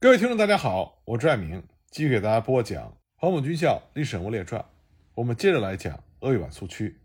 [0.00, 1.60] 各位听众，大家好，我是爱明，
[1.90, 2.84] 继续给大家播讲
[3.16, 4.62] 《黄埔军校历史人物列传》。
[5.16, 7.00] 我们接着来讲鄂豫皖苏区。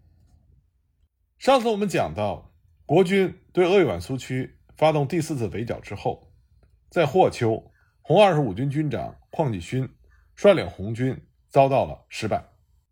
[1.40, 2.54] 上次我们讲到，
[2.86, 6.32] 国军对鄂豫皖苏区发动第四次围剿之后，
[6.88, 7.72] 在霍丘，
[8.04, 9.90] 红二十五军军长邝继勋
[10.36, 11.20] 率领红军
[11.50, 12.46] 遭到了失败。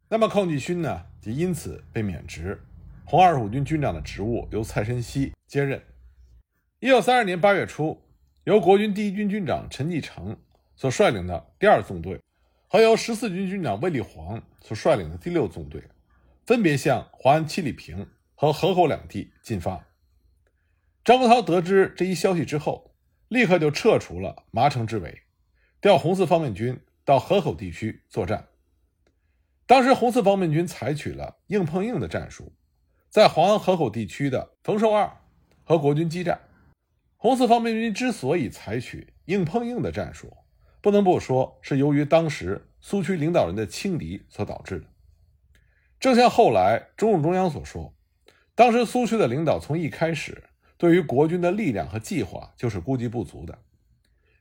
[0.09, 2.59] 那么邝继勋呢，也因此被免职，
[3.05, 5.79] 红二十五军军长的职务由蔡申熙接任。
[6.79, 8.02] 一九三二年八月初。
[8.43, 10.35] 由国军第一军军长陈继承
[10.75, 12.20] 所率领的第二纵队，
[12.67, 15.83] 和由十四军军长卫立煌所率领的第六纵队，
[16.47, 19.85] 分别向华安七里坪和河口两地进发。
[21.03, 22.95] 张国焘得知这一消息之后，
[23.27, 25.21] 立刻就撤除了麻城之围，
[25.80, 28.47] 调红四方面军到河口地区作战。
[29.67, 32.52] 当时红四方面军采取了硬碰硬的战术，
[33.08, 35.16] 在华安河口地区的冯寿二
[35.63, 36.41] 和国军激战。
[37.23, 40.38] 红四方面军之所以采取硬碰硬的战术，
[40.81, 44.88] 不能不说是由于当时苏区领导人的轻敌所导致的。
[45.99, 47.94] 正像后来中共中央所说，
[48.55, 50.45] 当时苏区的领导从一开始
[50.80, 53.59] 对于国军的力量和计划就是估计不足的，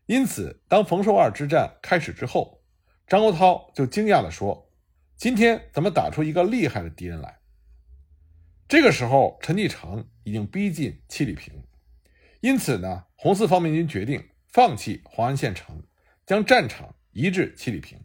[0.06, 2.62] 因此当冯寿二之战开始之后，
[3.06, 4.70] 张国焘就惊讶地说
[5.18, 7.40] ：“今天怎么打出一个厉害的敌人来？”
[8.66, 11.62] 这个时候，陈继承已经逼近七里坪。
[12.40, 15.82] 因此呢，红四方面军决定放弃黄安县城，
[16.24, 18.00] 将战场移至七里坪，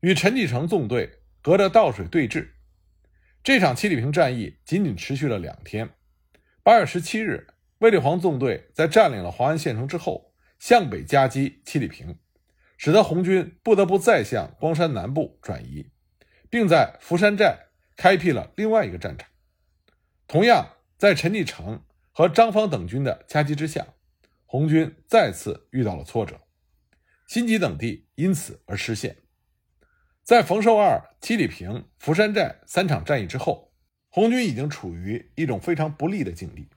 [0.00, 2.48] 与陈继承纵队隔着道水对峙。
[3.44, 5.90] 这场七里坪战役仅仅持续了两天。
[6.64, 7.46] 八月十七日，
[7.78, 12.18] 卫立煌纵队在占领了黄安县城之后，向北夹击七里坪，
[12.76, 15.92] 使得红军不得不再向光山南部转移，
[16.50, 19.28] 并在福山寨开辟了另外一个战场。
[20.26, 21.84] 同样，在陈继承。
[22.18, 23.86] 和张方等军的夹击之下，
[24.44, 26.40] 红军再次遇到了挫折，
[27.28, 29.18] 新集等地因此而失陷。
[30.24, 33.72] 在冯寿二、七里坪、福山寨三场战役之后，
[34.08, 36.68] 红军已经处于一种非常不利的境地，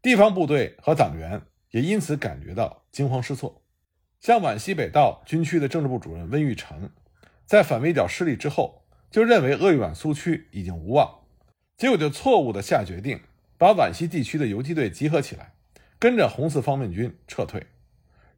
[0.00, 3.64] 地方部队和党员也因此感觉到惊慌失措。
[4.20, 6.88] 像皖西北道军区的政治部主任温玉成，
[7.44, 11.24] 在反围剿失利之后，就认为鄂豫皖苏区已经无望，
[11.76, 13.20] 结果就错误的下决定。
[13.62, 15.54] 把皖西地区的游击队集合起来，
[16.00, 17.64] 跟着红四方面军撤退，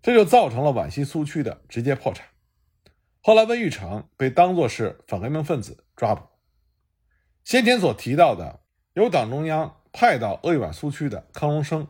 [0.03, 2.27] 这就造成了皖西苏区的直接破产。
[3.23, 6.27] 后来温玉成被当作是反革命分子抓捕。
[7.43, 8.61] 先前所提到的
[8.93, 11.89] 由党中央派到鄂豫皖苏区的康荣生，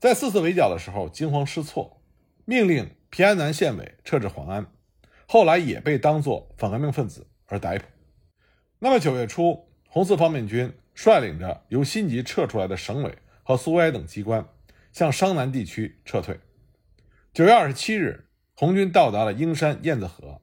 [0.00, 2.00] 在四次围剿的时候惊慌失措，
[2.46, 4.72] 命令平安南县委撤至黄安，
[5.28, 7.84] 后来也被当作反革命分子而逮捕。
[8.78, 10.72] 那么九月初，红四方面军。
[10.94, 14.48] 率领着由新集撤出来的省委和苏维埃等机关，
[14.92, 16.40] 向商南地区撤退。
[17.32, 20.40] 九月二十七日，红军到达了英山燕子河，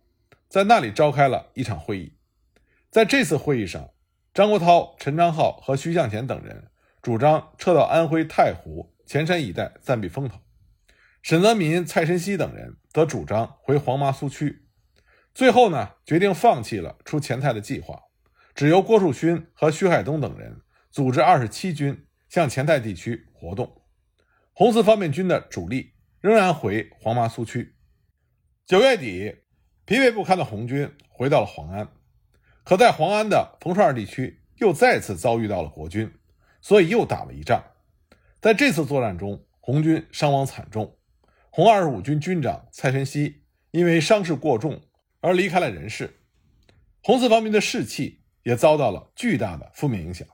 [0.50, 2.18] 在那里召开了一场会议。
[2.90, 3.92] 在这次会议上，
[4.34, 6.68] 张国焘、陈昌浩和徐向前等人
[7.02, 10.40] 主张撤到安徽太湖、潜山一带暂避风头；
[11.22, 14.68] 沈泽民、蔡申熙等人则主张回黄麻苏区。
[15.34, 18.04] 最后呢，决定放弃了出前台的计划。
[18.54, 23.82] 只由郭树勋和徐海东等人组织二十七军向前台地区活动，
[24.54, 27.76] 红四方面军的主力仍然回黄麻苏区。
[28.66, 29.38] 九月底，
[29.86, 31.90] 疲惫不堪的红军回到了黄安，
[32.64, 36.14] 可在黄安的冯寿二地区又再次遭遇到了国军，
[36.62, 37.64] 所以又打了一仗。
[38.40, 40.98] 在这次作战中，红军伤亡惨重，
[41.50, 44.82] 红二十五军军长蔡申熙因为伤势过重
[45.20, 46.22] 而离开了人世，
[47.02, 48.21] 红四方面的士气。
[48.44, 50.28] 也遭到了巨大的负面影响。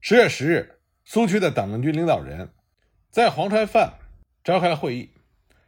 [0.00, 2.50] 十月十日，苏区的党政军领导人，
[3.10, 3.98] 在黄川饭
[4.42, 5.10] 召开了会议。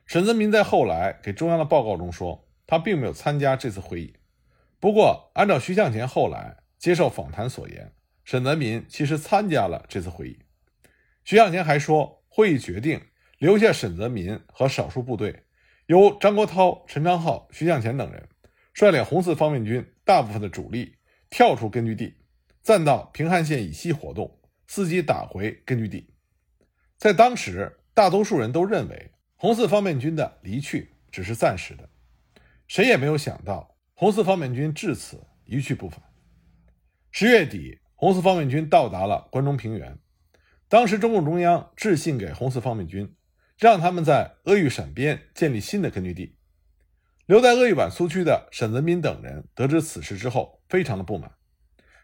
[0.07, 4.15] 沈泽民在后来给中央的报告中说，他并没有参加这次会议。
[4.81, 7.93] 不过，按照徐向前后来接受访谈所言，
[8.25, 10.39] 沈泽民其实参加了这次会议。
[11.25, 13.01] 徐向前还说，会议决定
[13.39, 15.45] 留下沈泽民和少数部队，
[15.87, 18.29] 由张国焘、陈昌浩、徐向前等人
[18.75, 20.97] 率领红四方面军大部分的主力。
[21.33, 22.15] 跳出根据地，
[22.61, 24.39] 暂到平汉线以西活动，
[24.69, 26.13] 伺机打回根据地。
[26.99, 31.89] 在当时，大多数人都认为红四方面军的离去只是暂时的，
[32.69, 36.03] 谁也没有想到红四方面军至此一去不返。
[37.11, 39.99] 十月底，红四方面军到达了关中平原。
[40.69, 43.17] 当时，中共中央致信给红四方面军，
[43.57, 46.37] 让他们在鄂豫陕边建立新的根据地。
[47.27, 51.31] 留在鄂豫皖苏区的沈泽民等人得知此事之后，非常的不满。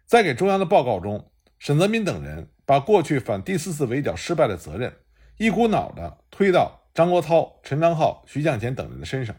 [0.06, 4.94] 在给中央的报告中，沈泽民等人把过去反第四次围剿失败的责任
[5.36, 9.36] 一股脑的推到张国焘、陈昌浩、徐向前等人的身上，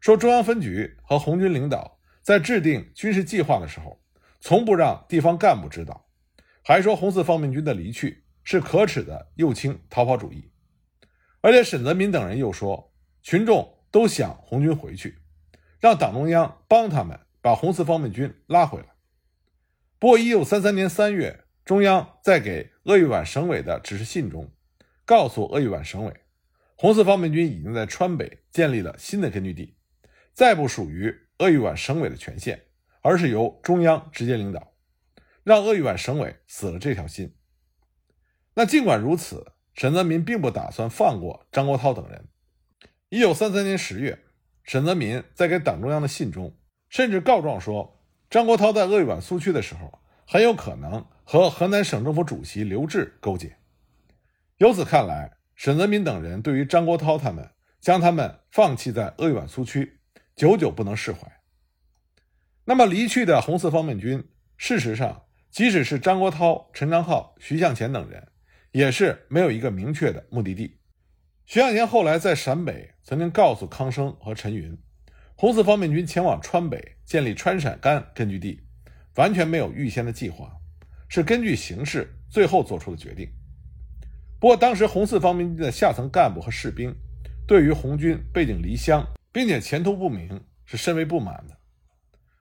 [0.00, 4.00] 说中央分局和红军领导在制定军事计划的时候，
[4.40, 6.06] 从不让地方干部知道，
[6.62, 10.50] 还说红四方面军的离去是可耻的右倾逃跑主义。
[11.40, 15.18] 而且沈泽民等人又说，群众都想红军回去，
[15.80, 18.86] 让党中央帮他们把红四方面军拉回来。
[19.98, 24.50] 不过，一九三三年三月，中央在给鄂豫皖省委的指示信中，
[25.04, 26.14] 告诉鄂豫皖省委，
[26.76, 29.76] 红四方面军已经在川北建立了新的根据地，
[30.32, 32.66] 再不属于鄂豫皖省委的权限，
[33.02, 34.72] 而是由中央直接领导，
[35.42, 37.34] 让鄂豫皖省委死了这条心。
[38.54, 39.52] 那尽管如此。
[39.74, 42.26] 沈泽民并不打算放过张国焘等人。
[43.10, 44.18] 一九三三年十月，
[44.64, 46.54] 沈泽民在给党中央的信中，
[46.90, 53.56] 甚至告状说，张国焘在鄂豫皖苏区的时候，很有可能和河南省政府主席刘峙勾结。
[54.58, 57.48] 由此看来，沈泽民等人对于张国焘他们
[57.80, 60.00] 将他们放弃在鄂豫皖苏区，
[60.36, 61.40] 久久不能释怀。
[62.66, 64.22] 那么，离去的红四方面军，
[64.58, 68.28] 事实上，即使是张国焘、陈昌浩、徐向前等人。
[68.72, 70.78] 也是没有一个明确的目的地。
[71.46, 74.76] 徐向前后来在陕北曾经告诉康生和陈云，
[75.34, 78.60] 红四方面军前往川北建立川陕甘根据地，
[79.14, 80.52] 完全没有预先的计划，
[81.08, 83.26] 是根据形势最后做出的决定。
[84.38, 86.94] 不过，当时红四方面军的下层干部和士兵
[87.46, 89.02] 对于红军背井离乡
[89.32, 91.56] 并且前途不明是甚为不满的。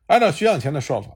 [0.07, 1.15] 按照徐向前的说法，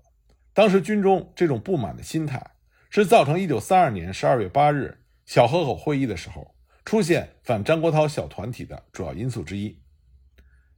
[0.54, 2.42] 当时军中这种不满的心态
[2.90, 5.00] 是造成1932年12月8日。
[5.26, 6.51] 小河口会议的时候，
[6.84, 9.80] 出现反张国焘小团体的主要因素之一。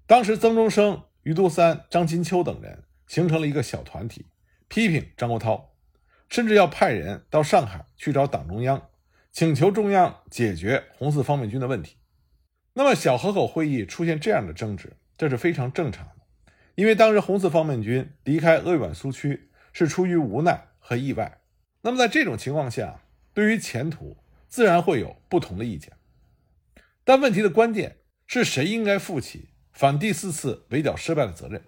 [0.05, 4.27] 当时，曾中生、余都三、张金秋等人形成了一个小团体，
[4.67, 5.63] 批评张国焘，
[6.29, 8.89] 甚至要派人到上海去找党中央，
[9.31, 11.95] 请求中央解决红四方面军的问题。
[12.73, 16.15] 那么，小河口会议出现这样的争执，这是非常正常的，
[16.75, 21.39] 因为当时红四方面军离开鄂豫皖苏区是出于无奈和意外。
[21.81, 23.03] 那么，在这种情况下，
[23.33, 24.17] 对于前途，
[24.53, 25.91] 自然会有不同的意见，
[27.03, 27.97] 但问题的关键
[28.27, 31.59] 是谁应该负起反第四次围剿失败的责任？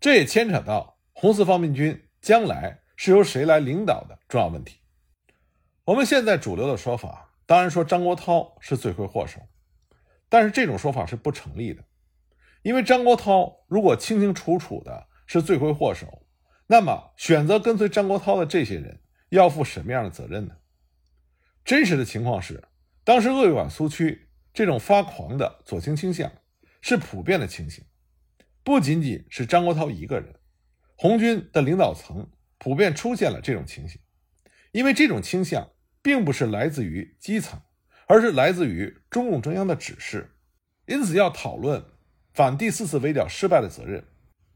[0.00, 4.78] 这也牵扯到红四方面军将来是由谁来领导的重要问题。
[5.84, 9.42] 我们现在主流的说法当然说张国焘是罪魁祸首，
[10.30, 11.84] 但是这种说法是不成立的，
[12.62, 16.22] 因为张国焘如果清清楚楚的是罪魁祸首，
[16.66, 20.56] 那么选择跟随张国焘的这些人要负什么样的责任呢？
[21.64, 22.62] 真实的情况是，
[23.04, 26.30] 当时鄂豫皖苏区这种发狂的左倾倾向
[26.82, 27.82] 是普遍的情形，
[28.62, 30.34] 不仅仅是张国焘一个人，
[30.94, 32.28] 红军的领导层
[32.58, 33.98] 普遍出现了这种情形。
[34.72, 35.70] 因为这种倾向
[36.02, 37.58] 并不是来自于基层，
[38.06, 40.36] 而是来自于中共中央的指示。
[40.84, 41.82] 因此，要讨论
[42.34, 44.04] 反第四次围剿失败的责任，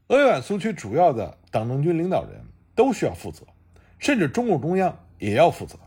[0.09, 2.45] 鄂豫皖苏区主要的党政军领导人
[2.75, 3.47] 都需要负责，
[3.97, 5.79] 甚至中共中央也要负责。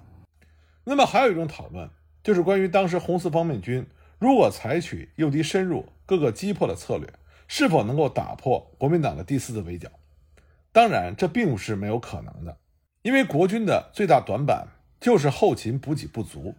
[0.85, 1.89] 那么还有一种讨论，
[2.23, 3.87] 就是关于当时红四方面军
[4.19, 7.09] 如果采取诱敌深入、各个击破的策略，
[7.49, 9.91] 是否能够打破国民党的第四次围剿？
[10.73, 12.57] 当然，这并不是没有可能的，
[13.03, 14.69] 因为国军的最大短板
[15.01, 16.55] 就是后勤补给不足，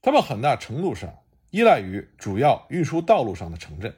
[0.00, 1.12] 他们很大程度上
[1.50, 3.94] 依赖于主要运输道路上的城镇。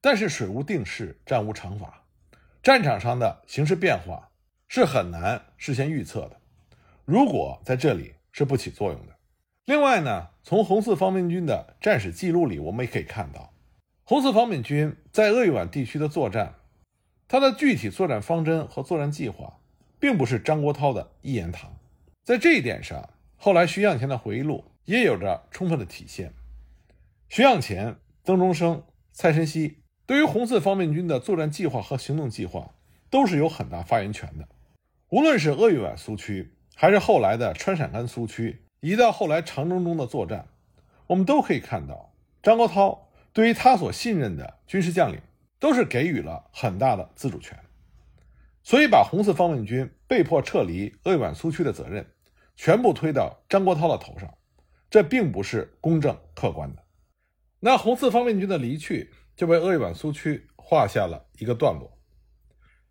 [0.00, 2.02] 但是水无定势，战无常法，
[2.62, 4.30] 战场上的形势变化
[4.66, 6.36] 是很难事先预测的。
[7.04, 9.16] 如果在这里，是不起作用的。
[9.64, 13.54] 另外呢，从红四方面军的战史记录里，我们也可以看到，
[14.04, 16.56] 红四方面军在鄂豫皖地区的作战，
[17.28, 19.58] 它的具体作战方针和作战计划，
[19.98, 21.78] 并不是张国焘的一言堂。
[22.24, 26.34] 在这一点上，后来徐向前的回忆录也有着充分的体现。
[27.30, 32.74] 徐向前、曾中生、蔡申熙对于红四方面军的作战计划和行动计划，
[33.08, 34.46] 都是有很大发言权的。
[35.08, 40.46] 无论是鄂豫皖苏区，还是后来的川陕甘苏区，一到后来长征中的作战，
[41.06, 42.98] 我们都可以看到，张国焘
[43.32, 45.18] 对于他所信任的军事将领，
[45.58, 47.58] 都是给予了很大的自主权。
[48.62, 52.06] 所以，把红四方面军被迫撤离鄂豫皖苏区的责任，
[52.56, 54.34] 全部推到张国焘的头上，
[54.90, 56.82] 这并不是公正客观的。
[57.60, 61.96] 那红四方面军的离去，就为鄂豫皖苏区画下了一个段落。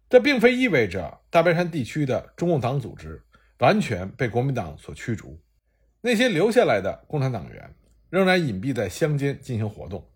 [0.10, 3.22] 这并非意味着大别山地区的中共党组织。
[3.60, 5.40] 完全被国民党所驱逐，
[6.02, 7.76] 那些留下来的共产党员
[8.10, 10.08] 仍然隐蔽在乡间进行活动，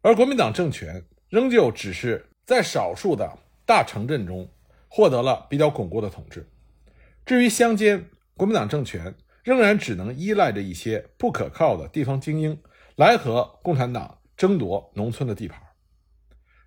[0.00, 4.50] 而国民党政权仍旧只是在少数的大城镇中
[4.88, 6.48] 获得了比较巩固的统治。
[7.24, 9.14] 至于乡间，国民党政权
[9.44, 12.60] 仍然只能依赖着一些不可靠的地方精英
[12.96, 15.62] 来和共产党争夺农村的地盘。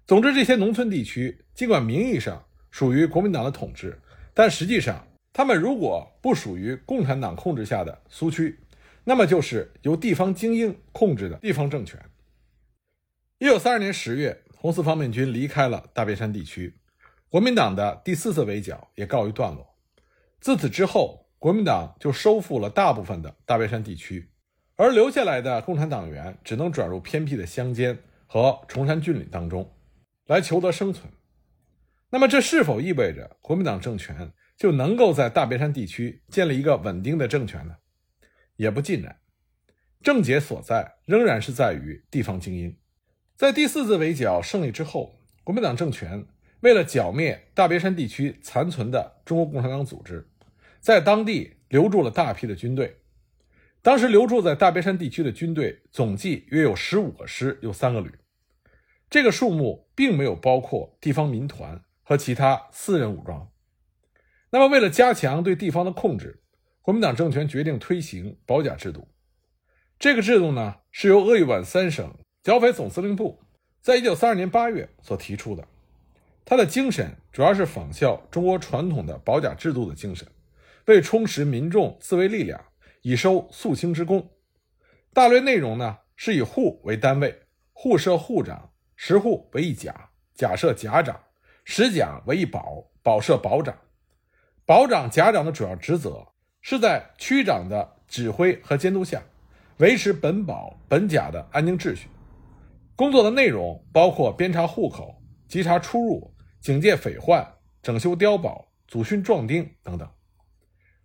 [0.08, 4.02] 总之，这些农村地区尽管名义上属于国民党的统治，
[4.34, 8.60] 但实际上，他们如果不属于共产党控制下的苏区，
[9.04, 12.00] 那么就是由地方精英控制的地方政权。
[13.40, 16.78] 一九三二年十月，红四方面军离开了大别山地区，
[17.30, 19.76] 国民党的第四次围剿也告一段落。
[20.40, 24.30] 自此之后，国民党就收复了大部分的大别山地区，
[24.76, 27.98] 而留下来的共产党员只能转入偏僻的乡间
[28.28, 29.74] 和崇山峻岭当中，
[30.28, 31.12] 来求得生存。
[32.12, 34.32] 那么，这是否意味着国民党政权
[34.64, 37.76] 就能够在大别山地区建立一个稳定的政权呢？
[38.56, 39.18] 也不尽然。
[40.02, 42.74] 症结所在仍然是在于地方精英。
[43.36, 46.26] 在第四次围剿胜利之后，国民党政权
[46.62, 50.30] 为了剿灭大别山地区残存的中国共产党组织，
[50.80, 53.02] 在当地留住了大批的军队。
[53.82, 58.10] 当时留驻在大别山地区的军队总计约有十五个师，有三个旅。
[59.10, 63.50] 这个数目并没有包括地方民团和其他私人武装。
[64.54, 66.44] 那么，为了加强对地方的控制，
[66.84, 69.08] 国民党政权决定推行保甲制度。
[69.98, 72.14] 这个制度呢，是由鄂豫皖三省。
[72.44, 73.42] 剿匪总司令部
[73.82, 75.68] 在一九三二年八月所提出的，
[76.46, 80.28] 它的精神主要是仿效中国传统的保甲制度的精神，
[80.86, 82.64] 为充实民众自卫力量，
[83.02, 84.30] 以收肃清之功。
[85.14, 87.42] 大略内容呢，是以户为单位，
[87.72, 91.20] 户设户长，十户为一甲，甲设甲长，
[91.64, 93.76] 十甲为一保，保设保长。
[94.66, 96.26] 保长、甲长的主要职责
[96.62, 99.22] 是在区长的指挥和监督下，
[99.78, 102.08] 维持本保本甲的安宁秩序。
[102.96, 107.46] 工作的内容包括编查户口、稽查出入、警戒匪患、
[107.82, 110.10] 整修碉堡、组训壮丁等等。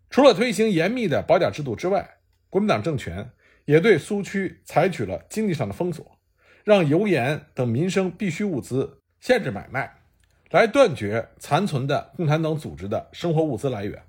[0.09, 2.09] 除了推行严密的保甲制度之外，
[2.49, 3.29] 国民党政权
[3.65, 6.19] 也对苏区采取了经济上的封锁，
[6.63, 9.98] 让油盐等民生必需物资限制买卖，
[10.51, 14.03] 来断绝残存的共产党组织的生活物资来源。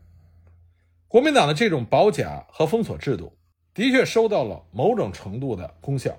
[1.08, 3.34] 国民党的这种保甲和封锁制度
[3.74, 6.18] 的确收到了某种程度的功效。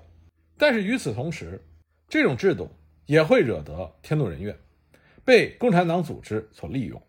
[0.58, 1.64] 但是与此同时，
[2.06, 2.68] 这种制度
[3.06, 4.54] 也会惹得天怒人怨，
[5.24, 7.00] 被共产党组织所利用。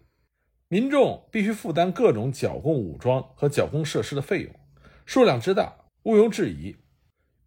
[0.70, 4.56] 民众必须负担各种剿共武装和剿共设施的费用，
[5.06, 6.77] 数量之大毋庸置疑。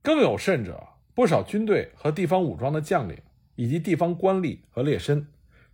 [0.02, 3.16] 更有甚者，不少军队和地方武装的将领
[3.54, 5.25] 以及地方官吏和劣绅，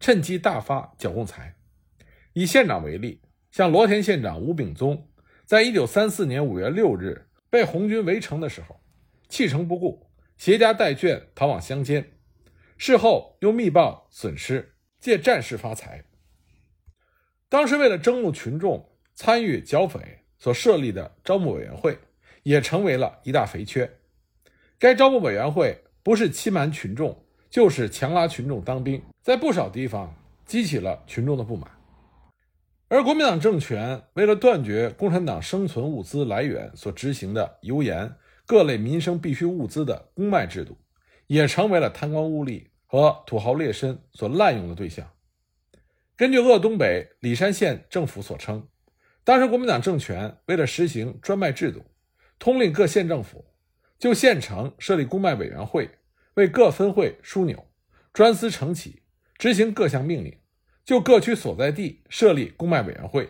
[0.01, 1.55] 趁机大发剿共财。
[2.33, 3.21] 以县长为例，
[3.53, 5.09] 像罗田县长吴秉宗，
[5.45, 8.81] 在一九三四年五月六日被红军围城的时候，
[9.29, 10.09] 弃城不顾。
[10.37, 12.13] 携家带眷逃往乡间，
[12.79, 16.03] 事后又密报损失，借战事发财。
[17.51, 21.99] 当时为了征募群众参与剿匪所设立的招募委员会，
[22.43, 23.99] 也成为了一大肥缺。
[24.79, 30.15] 该招募委员会不是欺瞒群众，就是强拉群众当兵，在不少地方
[30.47, 31.71] 激起了群众的不满。
[32.89, 38.15] 而国民党政权为了断绝共产党生存物资来源所执行的油盐。
[38.47, 40.77] 各类民生必需物资的公卖制度，
[41.29, 45.09] 也成为了贪官污吏和土豪劣绅所滥用的对象。
[46.17, 48.67] 根据鄂东北里山县政府所称，
[49.23, 51.85] 当时国民党政权为了实行专卖制度，
[52.41, 53.45] 通令各县政府
[54.01, 55.89] 就县城设立公卖委员会，
[56.41, 57.67] 为各分会枢纽、
[58.13, 59.03] 专司承启，
[59.37, 60.33] 执行各项命令；
[60.85, 63.29] 就各区所在地设立公卖委员会，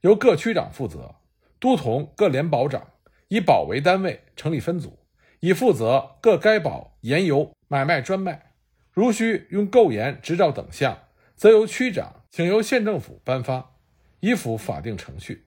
[0.00, 1.16] 由各区长负责，
[1.58, 2.86] 督同各联保长。
[3.28, 4.98] 以保为单位成立分组，
[5.40, 8.52] 以负责各该保盐油买卖专卖。
[8.92, 11.04] 如需用购盐执照等项，
[11.34, 13.76] 则由区长请由县政府颁发，
[14.20, 15.46] 以符法定程序。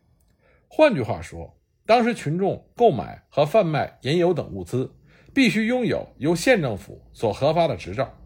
[0.67, 1.55] 换句话说，
[1.85, 4.95] 当时群众购买和贩卖盐油等物资，
[5.35, 8.17] 必须拥有由县政府所核发的执照。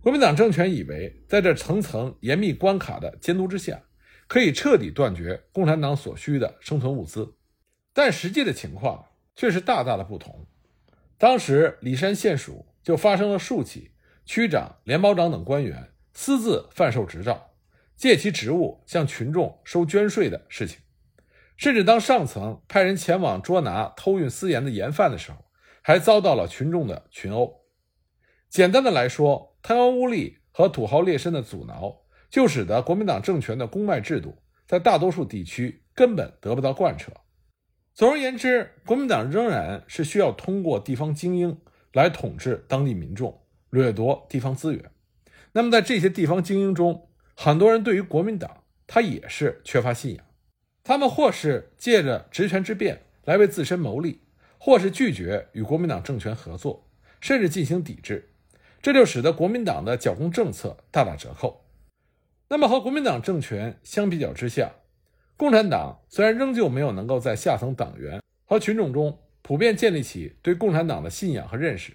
[0.00, 3.82] 国民党政权以为，在这层层严密关卡的监督之下，
[4.26, 7.34] 可以彻底断绝共产党所需的生存物资。
[7.92, 9.04] 但实际的情况
[9.36, 10.46] 却是大大的不同。
[11.18, 13.92] 当时里山县署就发生了数起
[14.24, 17.50] 区长、联保长等官员私自贩售执照，
[17.94, 20.78] 借其职务向群众收捐税的事情。
[21.58, 25.44] 甚至当上层派人前往捉拿偷运私盐的盐贩的时候，
[25.82, 27.62] 还遭到了群众的群殴。
[28.48, 34.36] 简单的来说，贪官污吏和土豪劣绅的阻挠，就使得国民党政权的公卖制度
[34.66, 37.12] 在大多数地区根本得不到贯彻。
[37.94, 41.60] 总而言之，国民党仍然是需要通过地方精英
[41.92, 44.90] 来统治当地民众，掠夺地方资源。
[45.52, 50.24] 那么，在这些地方精英中，很多人对于国民党他也是缺乏信仰，
[50.82, 54.21] 他们或是借着职权之便来为自身谋利，
[54.64, 56.86] 或是拒绝与国民党政权合作，
[57.20, 58.30] 甚至进行抵制，
[58.80, 61.64] 这就使得国民党的剿共政策大打折扣。
[62.46, 64.70] 那么和国民党政权相比较之下，
[65.36, 71.94] 共产党虽然仍旧没有能够在下层党员和群众中普遍建立起对共产党的信仰和认识，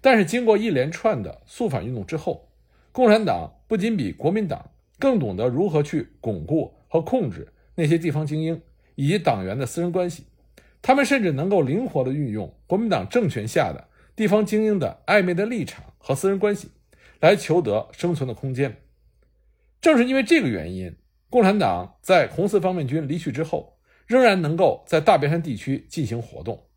[0.00, 2.48] 但是经过一连串的肃反运动之后，
[2.92, 8.62] 共产党不仅比国民党更懂得如何去巩固和控制那些地方精英
[8.94, 10.24] 以及党员的私人关系，
[10.86, 16.70] 他们甚至能够灵活地运用国民党政权下的地方精英的暧昧的立场和私人关系，
[17.18, 18.84] 来求得生存的空间。
[19.80, 20.94] 正是因为这个原因，
[21.28, 26.68] 共产党在红四方面军离去之后，仍然能够在大别山地区进行活动。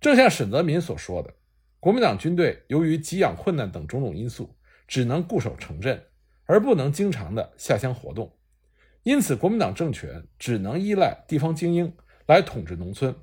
[0.00, 1.32] 正像沈泽民所说的，
[1.78, 4.52] 国民党军队由于给养困难等种种因素。
[4.88, 6.02] 只能固守城镇，
[6.44, 8.36] 而不能经常的下乡活动，
[9.04, 11.94] 因此国民党政权只能依赖地方精英
[12.32, 13.14] 来统治农村，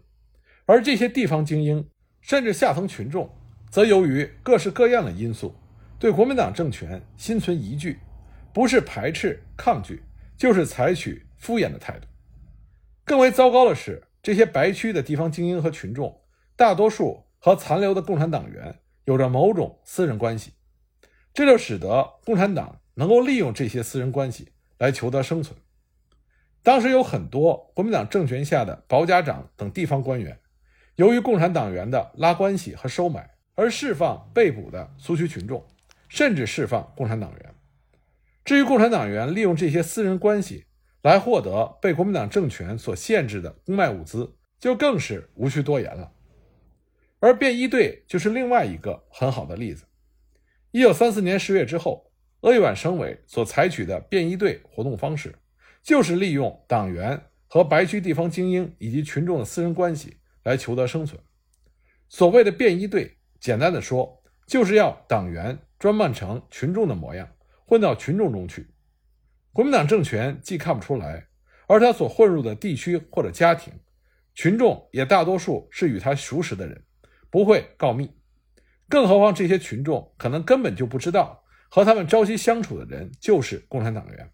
[0.67, 1.89] 而这些地方精英
[2.21, 3.27] 甚至下层群众，
[3.71, 5.55] 则由于各式各样的因素，
[5.97, 7.97] 对国民党政权心存疑惧，
[8.53, 10.03] 不是排斥抗拒，
[10.37, 12.05] 就是采取敷衍的态度。
[13.03, 16.21] 更为糟糕的是，这些白区的地方精英和群众，
[16.55, 20.51] 大多数和残留的共产党员有着某种私人关系。
[21.33, 25.57] 这就使得共产党能够利用这些私人关系来求得生存。
[26.61, 30.37] 当时有很多国民党政权下的保甲长等地方官员，
[30.95, 35.65] 由于共产党员的拉关系和收买，而释放被捕的苏区群众，
[36.09, 37.55] 甚至释放共产党员。
[38.43, 40.65] 至于共产党员利用这些私人关系
[41.01, 46.11] 来获得被国民党政权所限制的公卖物资，就更是无需多言了。
[47.19, 49.85] 而便衣队就是另外一个很好的例子。
[50.71, 52.11] 一九三四年十月之后，
[52.41, 55.35] 鄂豫皖省委所采取的便衣队活动方式，
[55.89, 61.19] 就是利用党员和白区地方精英以及群众的私人关系来求得生存。
[62.07, 67.27] 所谓的便衣队，简单的说，就是要党员装扮成群众的模样，
[67.65, 68.67] 混到群众中去。
[69.51, 71.27] 国民党政权既看不出来，
[71.67, 73.73] 而他所混入的地区或者家庭
[74.35, 76.83] 群众也大多数是与他熟识的人，
[77.31, 78.11] 不会告密。
[78.87, 84.31] 更何况，这些群众可能根本就不知道和他们朝夕相处的人就是共产党员，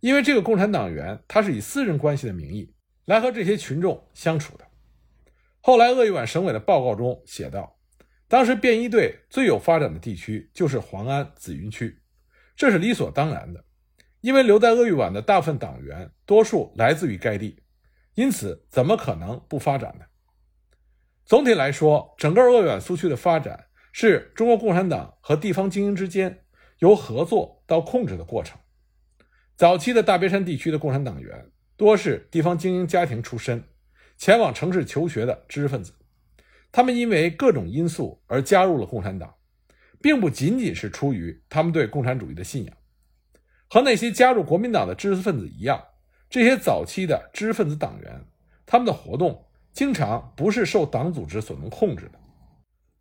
[0.00, 4.64] 因为这个共产党员他是以私人关系的名义来和这些群众相处的。
[5.60, 7.78] 后来，鄂豫皖省委的报告中写道，
[8.28, 12.00] 当时便衣队最有发展的地区就是黄安紫云区，
[12.54, 13.64] 这是理所当然的，
[14.20, 17.62] 因为留在鄂豫皖的大部分党员多数来自于该地，
[18.14, 20.04] 因此怎么可能不发展呢？
[21.24, 23.64] 总体来说，整个鄂豫皖苏区的发展。
[23.98, 26.44] 是中国共产党和地方精英之间
[26.80, 28.60] 由合作到控制的过程。
[29.56, 33.64] 早期的大别山地区的共产党员多是地方精英家庭出身，
[34.18, 35.94] 前往城市求学的知识分子。
[36.70, 39.34] 他们因为各种因素而加入了共产党，
[40.02, 42.76] 并不仅仅是出于他们对共产主义的信仰。
[43.66, 45.82] 和那些加入国民党的知识分子一样，
[46.28, 48.26] 这些早期的知识分子党员，
[48.66, 52.20] 他们的活动经常不是受党组织所能控制的。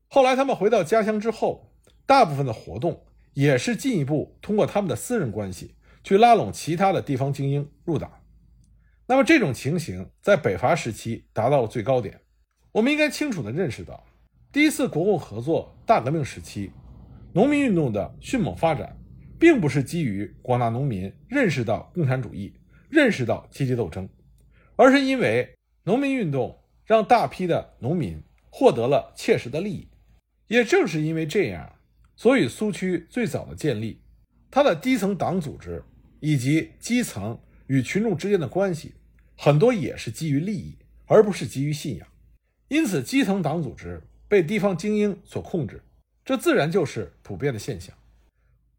[0.08, 1.74] 后来他们回到家乡之后，
[2.06, 5.75] 大部分的活动也是进一步通过他们的私人关系
[6.06, 8.22] 去拉拢其他的地方精英入党。
[9.08, 12.22] 那么这种情形在北伐时期达到了最高点。
[12.72, 14.06] 我们应该清楚地认识到，
[14.52, 16.72] 第一次国共合作大革命时期，
[17.34, 18.96] 农民运动的迅猛发展，
[19.40, 22.54] 并不是基于广大农民认识到共产主义、
[22.88, 24.08] 认识到阶级斗争，
[24.76, 29.90] 而是因为农民运动让大批的农民获得了切实的利益。
[30.50, 31.74] 也正是因为这样，
[32.16, 34.04] 所以苏区最早的建立，
[34.52, 35.84] 它的低层党组织
[36.26, 38.96] 以及基层与群众之间的关系，
[39.38, 42.08] 很多也是基于利益，而不是基于信仰。
[42.68, 45.84] 因此，基层党组织被地方精英所控制，
[46.26, 47.96] 这自然就是普遍的现象。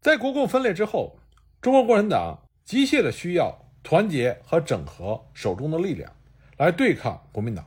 [0.01, 1.17] 在国共分裂之后，
[1.61, 6.11] 中国共产党急切的需要团结和整合手中的力量，
[6.57, 7.65] 来对抗国民党。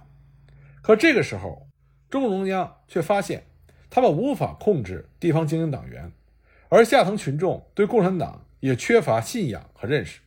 [0.83, 1.67] 可这个时候，
[2.11, 3.43] 中共中央却发现。
[3.89, 6.13] 他们无法控制地方精英党员，
[6.69, 10.21] 而下层群众对共产党也缺乏信仰和认识。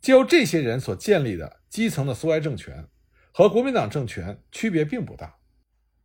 [0.00, 2.86] 借由这些人所建立的基层的苏维埃政权，
[3.30, 5.36] 和国民党政权区别并不大。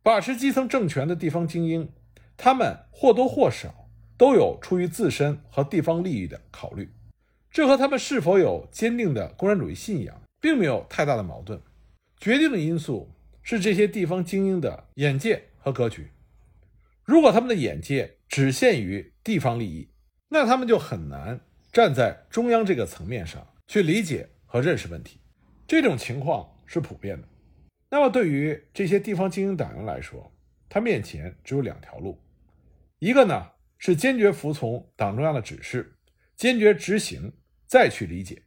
[0.02, 1.92] 把持基层政权的地方精英，
[2.36, 6.90] 他们或多或少都有出于自身和地方利益的考虑，
[7.50, 11.60] 这和他们是否有坚定的共产主义信仰并没有太大的矛盾。
[12.18, 16.08] 决定的因素是这些地方精英的眼界和格局。
[17.04, 19.88] 如果他们的眼界只限于地方利益，
[20.28, 21.40] 那他们就很难
[21.72, 25.18] 站在中央这个层面上去理解和认识问题。
[25.66, 27.28] 这种情况是普遍的。
[27.90, 30.30] 那么，对于这些地方精英党员来说，
[30.68, 32.18] 他面前只有两条路：
[32.98, 35.94] 一个呢是坚决服从党中央的指示，
[36.36, 37.32] 坚决执行，
[37.66, 38.42] 再去理解；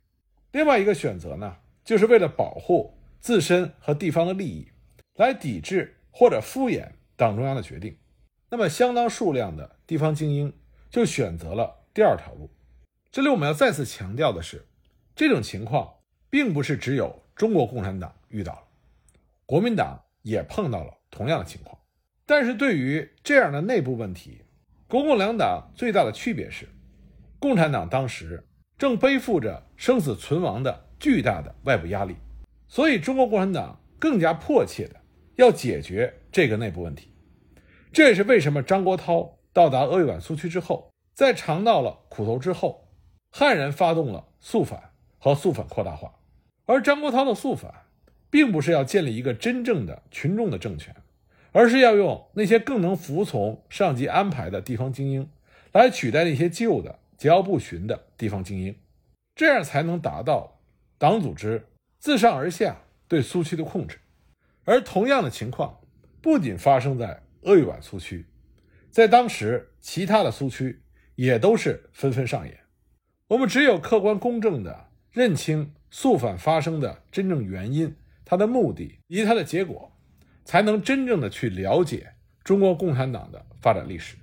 [0.52, 4.68] 另外一个选择呢，就是为了保护自身和地方的利益，
[5.16, 7.98] 来抵制或者敷衍党中央的决定。
[8.50, 10.54] 那么，相当数量的地方精英
[10.92, 12.50] 就选择了第二条路。
[13.12, 14.68] 这里我们要再次强调的是，
[15.16, 15.92] 这种情况
[16.30, 18.64] 并不是只有中国共产党遇到了。
[19.46, 21.78] 国民党也碰到了同样的情况，
[22.26, 24.42] 但是对于这样的内部问题，
[24.88, 26.70] 国共两党最大的区别是，
[27.40, 32.16] 共产党当时正背负着生死存亡的巨大的外部压力，
[32.68, 34.96] 所以中国共产党更加迫切的
[35.36, 37.14] 要解决这个内部问题。
[37.92, 42.88] 这也是为什么张国焘到达鄂豫皖苏区之后，在尝到了苦头之后，
[43.32, 46.16] 悍然发动了肃反和肃反扩大化，
[46.66, 47.74] 而张国焘的肃反。
[48.32, 50.96] 并不是要建立一个真正的群众的政权，
[51.52, 55.30] 而是要用那些更能服从上级安排的地方精英，
[55.74, 58.74] 来取代那些旧的桀骜不驯的地方精英，
[59.36, 60.62] 这样才能达到
[60.98, 61.68] 党组织
[62.00, 62.78] 自上而下
[63.10, 64.00] 对苏区的控制。
[64.64, 65.82] 而同样的情况
[66.22, 68.26] 不仅发生在鄂豫皖苏区，
[68.92, 70.82] 在当时其他的苏区
[71.16, 72.60] 也都是纷纷上演。
[73.30, 77.96] 我们只有客观公正地认清肃反发生的真正原因。
[78.24, 79.92] 它的目的以及它的结果，
[80.46, 82.14] 才能真正的去了解
[82.46, 84.16] 中国共产党的发展历史。